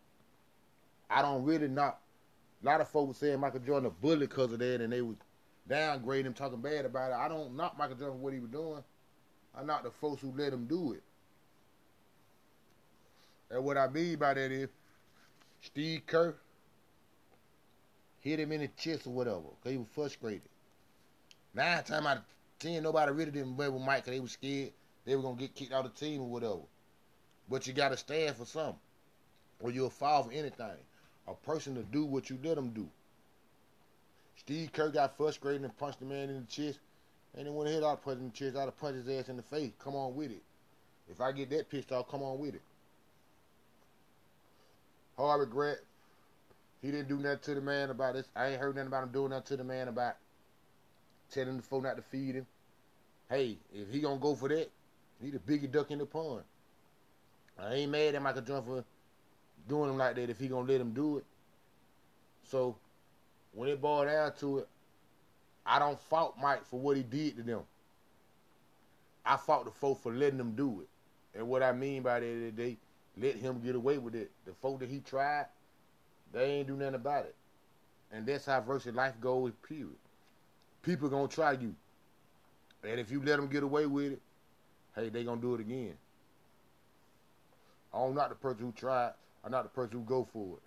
I 1.14 1.23
don't 1.23 1.44
really 1.44 1.68
not. 1.68 2.00
A 2.62 2.66
lot 2.66 2.80
of 2.80 2.88
folks 2.88 3.09
were 3.09 3.14
saying 3.26 3.40
Michael 3.40 3.61
Jordan 3.61 3.87
a 3.87 3.90
bully 3.90 4.26
because 4.26 4.52
of 4.52 4.59
that, 4.59 4.80
and 4.80 4.92
they 4.92 5.00
would 5.00 5.18
downgrade 5.68 6.26
him, 6.26 6.35
talking 6.35 6.61
bad 6.61 6.85
about 6.85 7.12
it. 7.12 7.14
I 7.14 7.28
don't 7.28 7.56
knock 7.56 7.78
Michael 7.78 7.97
Jordan 7.97 8.18
for 8.18 8.25
what 8.25 8.33
he 8.33 8.40
was 8.40 8.50
doing. 8.50 8.83
I 9.56 9.62
knock 9.62 9.85
the 9.85 9.90
folks 9.90 10.21
who 10.21 10.33
let 10.37 10.52
him 10.52 10.66
do 10.66 10.92
it. 10.92 11.02
And 13.50 13.64
what 13.64 13.78
I 13.78 13.87
mean 13.87 14.16
by 14.16 14.35
that 14.35 14.50
is 14.50 14.68
Steve 15.61 16.02
Kerr 16.06 16.35
hit 18.21 18.40
him 18.40 18.50
in 18.50 18.62
the 18.62 18.68
chest 18.76 19.06
or 19.06 19.11
whatever, 19.11 19.42
because 19.61 19.73
he 19.73 19.78
was 19.78 19.87
frustrated. 19.94 20.42
Nine 21.54 21.85
times 21.85 22.06
out 22.06 22.16
of 22.16 22.23
ten, 22.59 22.83
nobody 22.83 23.12
really 23.12 23.30
didn't 23.30 23.54
play 23.54 23.68
with 23.68 23.83
Mike 23.83 24.04
because 24.04 24.16
they 24.16 24.21
was 24.21 24.33
scared 24.33 24.73
they 25.04 25.14
were 25.14 25.23
going 25.23 25.37
to 25.37 25.42
get 25.42 25.54
kicked 25.54 25.73
out 25.73 25.85
of 25.85 25.94
the 25.94 26.00
team 26.00 26.23
or 26.23 26.28
whatever. 26.28 26.62
But 27.49 27.66
you 27.66 27.75
got 27.75 27.90
to 27.90 27.97
stand 27.97 28.37
for 28.37 28.47
something, 28.47 28.78
or 29.61 29.71
you'll 29.71 29.90
fall 29.90 30.25
for 30.25 30.33
anything. 30.33 30.78
A 31.26 31.35
person 31.35 31.75
to 31.75 31.83
do 31.83 32.04
what 32.04 32.28
you 32.31 32.38
let 32.43 32.57
them 32.57 32.71
do. 32.71 32.88
Steve 34.37 34.73
Kerr 34.73 34.90
got 34.90 35.16
frustrated 35.16 35.62
and 35.62 35.76
punched 35.78 36.00
the 36.00 36.07
man 36.07 36.28
in 36.28 36.40
the 36.40 36.47
chest. 36.47 36.78
And 37.37 37.47
then 37.47 37.54
when 37.54 37.66
he 37.66 37.73
hit 37.73 37.83
out 37.83 38.04
punch 38.04 38.19
in 38.19 38.26
the 38.26 38.31
chest, 38.31 38.57
I'd 38.57 38.64
have 38.64 38.78
punched 38.78 39.07
his 39.07 39.09
ass 39.09 39.28
in 39.28 39.37
the 39.37 39.43
face. 39.43 39.73
Come 39.78 39.97
on 39.97 40.14
with 40.14 40.31
it. 40.31 40.43
If 41.11 41.21
I 41.21 41.33
get 41.33 41.50
that 41.50 41.71
pissed 41.71 41.93
off, 41.93 42.09
come 42.09 42.23
on 42.23 42.38
with 42.38 42.54
it. 42.54 42.62
Harvey 45.16 45.45
regret 45.45 45.78
he 46.83 46.90
didn't 46.90 47.09
do 47.09 47.16
nothing 47.16 47.38
to 47.45 47.54
the 47.54 47.61
man 47.62 47.88
about 47.88 48.14
this. 48.14 48.26
I 48.37 48.49
ain't 48.49 48.61
heard 48.61 48.75
nothing 48.75 48.88
about 48.88 49.04
him 49.04 49.09
doing 49.11 49.31
nothing 49.31 49.47
to 49.47 49.57
the 49.57 49.64
man 49.64 49.88
about 49.88 50.16
telling 51.31 51.57
the 51.57 51.62
phone 51.62 51.85
not 51.85 51.97
to 51.97 52.02
feed 52.02 52.35
him. 52.35 52.47
Hey, 53.31 53.57
if 53.73 53.90
he 53.90 54.00
gonna 54.00 54.21
go 54.21 54.35
for 54.35 54.49
that, 54.50 54.71
he 55.23 55.31
the 55.31 55.38
biggie 55.38 55.71
duck 55.71 55.90
in 55.90 55.99
the 55.99 56.04
pond. 56.04 56.43
I 57.59 57.75
ain't 57.75 57.90
mad 57.90 58.14
at 58.14 58.23
Michael 58.23 58.43
Jordan 58.43 58.64
for 58.64 58.85
doing 59.68 59.90
him 59.90 59.99
like 59.99 60.16
that 60.16 60.30
if 60.30 60.38
he 60.38 60.49
gonna 60.49 60.71
let 60.71 60.80
him 60.80 60.92
do 60.92 61.18
it. 61.18 61.25
So 62.44 62.76
when 63.52 63.68
it 63.68 63.80
boiled 63.80 64.09
down 64.09 64.33
to 64.40 64.59
it, 64.59 64.68
I 65.66 65.78
don't 65.78 66.00
fault 66.00 66.37
Mike 66.40 66.64
for 66.66 66.78
what 66.78 66.97
he 66.97 67.02
did 67.02 67.37
to 67.37 67.42
them. 67.42 67.62
I 69.25 69.37
fought 69.37 69.64
the 69.64 69.71
folk 69.71 70.02
for 70.02 70.12
letting 70.12 70.38
them 70.38 70.54
do 70.54 70.83
it. 70.83 71.38
And 71.38 71.49
what 71.49 71.62
I 71.62 71.73
mean 71.73 72.02
by 72.02 72.21
that 72.21 72.26
is 72.26 72.54
they 72.54 72.76
let 73.16 73.37
him 73.37 73.61
get 73.61 73.75
away 73.75 73.99
with 73.99 74.14
it. 74.14 74.30
The 74.44 74.52
folk 74.52 74.80
that 74.80 74.90
he 74.90 75.00
tried, 75.00 75.47
they 76.33 76.44
ain't 76.44 76.68
do 76.68 76.76
nothing 76.76 76.97
about 76.97 77.25
it. 77.25 77.35
And 78.12 78.26
that's 78.26 78.47
how 78.47 78.61
versus 78.61 78.94
life 78.94 79.14
goes, 79.21 79.52
period. 79.66 79.88
People 80.83 81.09
gonna 81.09 81.28
try 81.28 81.52
you. 81.52 81.75
And 82.83 83.00
if 83.00 83.11
you 83.11 83.23
let 83.25 83.37
them 83.37 83.49
get 83.49 83.62
away 83.62 83.87
with 83.87 84.12
it, 84.12 84.23
hey, 84.94 85.09
they 85.09 85.25
gonna 85.25 85.40
do 85.40 85.54
it 85.54 85.61
again. 85.61 85.94
I'm 87.92 88.14
not 88.14 88.28
the 88.28 88.35
person 88.35 88.66
who 88.66 88.73
tried. 88.73 89.12
I'm 89.44 89.50
not 89.50 89.64
the 89.64 89.68
person 89.68 89.98
who 89.98 90.04
go 90.04 90.26
for 90.32 90.56
it. 90.56 90.62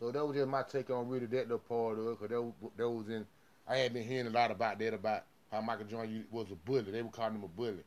So 0.00 0.10
that 0.10 0.26
was 0.26 0.36
just 0.36 0.48
my 0.48 0.62
take 0.62 0.90
on 0.90 1.08
really 1.08 1.26
that 1.26 1.48
little 1.48 1.58
part 1.58 1.98
of 1.98 2.06
it, 2.06 2.20
because 2.20 2.52
that, 2.76 2.90
was 2.90 3.08
in, 3.08 3.24
I 3.68 3.76
had 3.76 3.92
been 3.92 4.02
hearing 4.02 4.26
a 4.26 4.30
lot 4.30 4.50
about 4.50 4.78
that, 4.80 4.94
about 4.94 5.22
how 5.52 5.60
Michael 5.60 5.84
Jordan 5.84 6.24
was 6.30 6.50
a 6.50 6.56
bully. 6.56 6.90
They 6.90 7.02
were 7.02 7.10
calling 7.10 7.36
him 7.36 7.44
a 7.44 7.48
bully. 7.48 7.84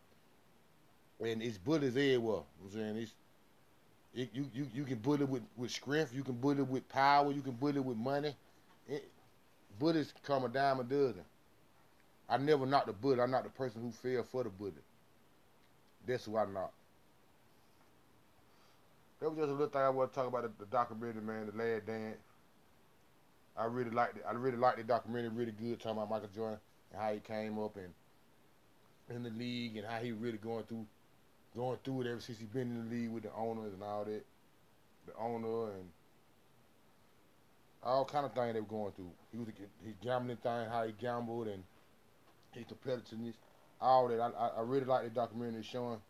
And 1.20 1.42
it's 1.42 1.58
bullies 1.58 1.98
everywhere. 1.98 2.44
I'm 2.64 2.72
saying 2.72 2.98
it's 2.98 3.14
it, 4.14 4.30
you, 4.34 4.50
you, 4.54 4.68
you 4.74 4.84
can 4.86 5.00
bully 5.00 5.26
with, 5.26 5.44
with 5.58 5.72
strength. 5.72 6.14
You 6.14 6.24
can 6.24 6.36
bully 6.36 6.64
with 6.64 6.88
power. 6.88 7.34
You 7.34 7.42
can 7.42 7.52
bully 7.52 7.82
with 7.82 7.98
money. 7.98 8.34
It, 8.88 9.12
Bullets 9.78 10.14
come 10.24 10.46
a 10.46 10.48
dime 10.48 10.80
a 10.80 10.84
dozen. 10.84 11.26
I 12.30 12.38
never 12.38 12.66
knocked 12.66 12.88
the 12.88 12.94
bullet. 12.94 13.20
I'm 13.20 13.32
not 13.32 13.44
the 13.44 13.50
person 13.50 13.82
who 13.82 13.92
fell 13.92 14.24
for 14.24 14.44
the 14.44 14.50
bullet. 14.50 14.84
That's 16.08 16.26
who 16.26 16.38
I 16.38 16.46
knocked. 16.46 16.74
That 19.20 19.30
was 19.30 19.38
just 19.38 19.50
a 19.50 19.54
little 19.54 19.68
thing 19.68 19.82
I 19.82 19.90
want 19.90 20.12
to 20.12 20.20
talk 20.20 20.28
about 20.28 20.44
the, 20.44 20.66
the 20.66 20.70
documentary, 20.70 21.22
man, 21.22 21.46
The 21.46 21.58
Last 21.58 21.86
Dance. 21.86 22.18
I 23.58 23.66
really 23.66 23.92
liked 23.92 24.18
it. 24.18 24.26
I 24.28 24.34
really 24.34 24.58
liked 24.58 24.78
the 24.78 24.84
documentary, 24.84 25.30
really 25.30 25.54
good, 25.54 25.80
talking 25.80 25.98
about 25.98 26.10
Michael 26.10 26.30
Jordan 26.36 26.60
and 26.92 27.02
how 27.02 27.14
he 27.14 27.20
came 27.20 27.58
up 27.58 27.78
and 27.78 27.94
in 29.10 29.24
the 29.24 29.30
league 29.30 29.78
and 29.78 29.86
how 29.86 30.00
he 30.00 30.12
really 30.12 30.38
going 30.38 30.64
through 30.66 30.86
going 31.56 31.78
through 31.84 32.02
it 32.02 32.08
ever 32.08 32.20
since 32.20 32.38
he 32.40 32.46
been 32.46 32.64
in 32.64 32.90
the 32.90 32.96
league 32.96 33.10
with 33.10 33.24
the 33.24 33.32
owners 33.34 33.74
and 33.74 33.82
all 33.82 34.04
that. 34.04 34.26
The 35.06 35.14
owner 35.18 35.72
and 35.72 35.90
all 37.82 38.04
kind 38.04 38.26
of 38.26 38.34
things 38.34 38.54
they 38.54 38.60
were 38.60 38.66
going 38.66 38.92
through. 38.94 39.12
He 39.32 39.38
was 39.38 39.48
his 39.86 39.94
gambling 40.04 40.38
thing, 40.38 40.68
how 40.70 40.84
he 40.84 40.92
gambled 41.00 41.48
and 41.48 41.64
his 42.52 42.66
competitiveness, 42.66 43.36
all 43.80 44.08
that. 44.08 44.20
I, 44.20 44.30
I, 44.30 44.48
I 44.58 44.62
really 44.62 44.86
like 44.86 45.04
the 45.04 45.10
documentary 45.12 45.64
showing 45.64 46.02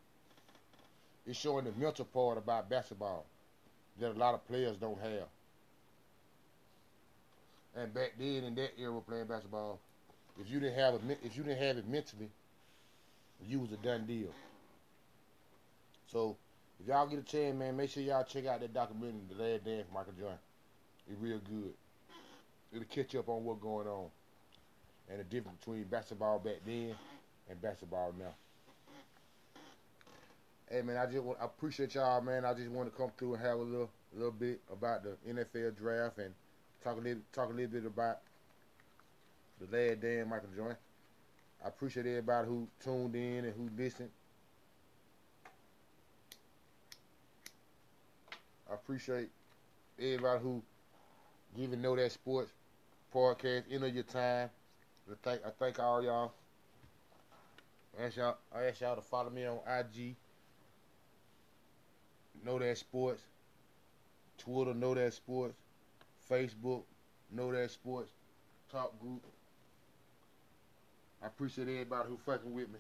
it's 1.26 1.40
showing 1.40 1.66
the 1.66 1.72
mental 1.72 2.06
part 2.06 2.38
about 2.38 2.70
basketball 2.70 3.26
that 4.00 4.12
a 4.12 4.20
lot 4.20 4.34
of 4.34 4.46
players 4.48 4.78
don't 4.78 5.00
have. 5.00 5.28
And 7.76 7.94
back 7.94 8.14
then 8.18 8.44
in 8.44 8.56
that 8.56 8.72
era 8.80 9.02
playing 9.02 9.28
basketball, 9.28 9.80
if 10.40 10.50
you 10.50 10.60
didn't 10.60 10.78
have 10.78 10.96
it, 10.96 11.02
if 11.24 11.36
you 11.36 11.44
didn't 11.44 11.62
have 11.62 11.78
it 11.78 11.88
mentally, 11.88 12.30
you 13.48 13.60
was 13.60 13.72
a 13.72 13.78
done 13.78 14.06
deal. 14.06 14.30
So 16.08 16.38
if 16.80 16.88
y'all 16.88 17.08
get 17.08 17.20
a 17.20 17.24
chance, 17.24 17.58
man, 17.58 17.76
make 17.76 17.90
sure 17.90 18.04
y'all 18.04 18.24
check 18.24 18.46
out 18.46 18.62
that 18.62 18.74
documentary, 18.74 19.22
The 19.30 19.44
Last 19.44 19.66
Dance, 19.66 19.88
Michael 19.94 20.14
Jordan. 20.18 20.38
It's 21.10 21.20
real 21.20 21.40
good. 21.40 21.74
It'll 22.72 22.86
catch 22.86 23.14
you 23.14 23.20
up 23.20 23.30
on 23.30 23.44
what's 23.44 23.62
going 23.62 23.88
on 23.88 24.08
and 25.10 25.20
the 25.20 25.24
difference 25.24 25.60
between 25.60 25.84
basketball 25.84 26.40
back 26.40 26.62
then 26.66 26.96
and 27.50 27.62
basketball 27.62 28.14
now. 28.18 28.34
Hey 30.70 30.82
man, 30.82 30.98
I 30.98 31.06
just 31.06 31.24
want, 31.24 31.38
I 31.40 31.46
appreciate 31.46 31.94
y'all, 31.94 32.22
man. 32.22 32.44
I 32.44 32.54
just 32.56 32.70
want 32.70 32.92
to 32.92 32.98
come 32.98 33.12
through 33.18 33.36
and 33.36 33.44
have 33.44 33.60
a 33.60 33.62
little 33.62 33.90
little 34.14 34.32
bit 34.32 34.62
about 34.72 35.04
the 35.04 35.16
NFL 35.30 35.78
draft 35.78 36.18
and 36.18 36.34
talk 36.84 36.98
a 36.98 37.02
little 37.02 37.22
talk 37.32 37.50
a 37.50 37.54
little 37.54 37.72
bit 37.72 37.86
about 37.86 38.20
the 39.60 39.78
lad 39.78 40.02
Dan 40.02 40.28
Michael 40.28 40.50
Jordan. 40.56 40.78
I 41.64 41.68
appreciate 41.68 42.08
everybody 42.08 42.48
who 42.48 42.68
tuned 42.84 43.16
in 43.16 43.46
and 43.46 43.54
who 43.54 43.70
listened. 43.78 44.10
I 48.70 48.74
appreciate 48.74 49.30
everybody 50.00 50.42
who 50.42 50.64
even 51.58 51.80
know 51.80 51.96
that 51.96 52.12
sports 52.12 52.52
podcast, 53.14 53.64
end 53.72 53.84
of 53.84 53.94
your 53.94 54.04
time. 54.04 54.50
I 55.10 55.14
thank 55.22 55.46
I 55.46 55.50
thank 55.60 55.80
all 55.80 56.04
y'all. 56.04 56.32
I 58.00 58.06
ask 58.06 58.18
y'all 58.18 58.38
I 58.54 58.64
ask 58.64 58.82
y'all 58.82 58.96
to 58.96 59.02
follow 59.02 59.30
me 59.30 59.46
on 59.46 59.60
IG. 59.68 60.16
Know 62.44 62.60
that 62.60 62.78
sports. 62.78 63.22
Twitter, 64.38 64.74
know 64.74 64.94
that 64.94 65.14
sports. 65.14 65.56
Facebook, 66.30 66.84
know 67.32 67.52
that 67.52 67.72
sports. 67.72 68.12
Talk 68.72 69.00
group. 69.00 69.24
I 71.24 71.28
appreciate 71.28 71.68
everybody 71.68 72.10
who 72.10 72.18
fucking 72.18 72.54
with 72.54 72.70
me. 72.70 72.80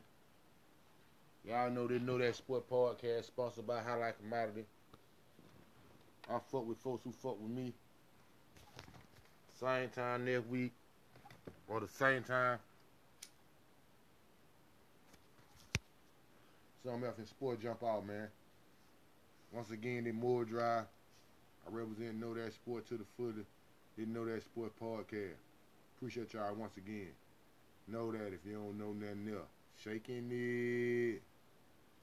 Y'all 1.48 1.70
know 1.70 1.88
they 1.88 2.00
know 2.00 2.18
that 2.18 2.36
sport 2.36 2.70
podcast 2.70 3.26
sponsored 3.26 3.68
by 3.68 3.82
Highlight 3.82 4.18
Commodity. 4.20 4.66
I 6.28 6.40
fuck 6.52 6.68
with 6.68 6.80
folks 6.80 7.04
who 7.04 7.12
fuck 7.12 7.40
with 7.40 7.52
me. 7.52 7.74
Same 9.60 9.90
time 9.90 10.26
next 10.26 10.48
week. 10.48 10.74
Or 11.68 11.80
the 11.80 11.88
same 11.88 12.24
time. 12.24 12.60
Something 16.84 17.04
else 17.04 17.18
in 17.18 17.26
sport 17.26 17.62
jump 17.62 17.84
out, 17.84 18.06
man. 18.06 18.28
Once 19.56 19.72
again, 19.72 20.04
they 20.04 20.12
more 20.12 20.44
dry. 20.44 20.80
I 20.80 21.70
represent 21.70 22.20
Know 22.20 22.34
That 22.34 22.52
Sport 22.52 22.86
to 22.88 22.98
the 22.98 23.06
fullest. 23.16 23.50
Didn't 23.98 24.14
Know 24.14 24.26
That 24.26 24.44
Sport 24.44 24.74
podcast. 24.78 25.38
Appreciate 25.96 26.34
y'all 26.34 26.54
once 26.56 26.76
again. 26.76 27.14
Know 27.88 28.12
that 28.12 28.34
if 28.34 28.46
you 28.46 28.56
don't 28.56 28.78
know 28.78 28.92
nothing 28.92 29.30
else. 29.34 29.48
Shaking 29.82 30.30
it. 30.30 31.22